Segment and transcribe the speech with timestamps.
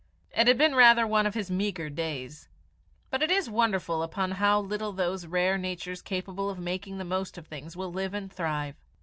[0.35, 2.49] It had been rather one of his meagre days.
[3.11, 7.37] But it is wonderful upon how little those rare natures capable of making the most
[7.37, 8.77] of things will live and thrive.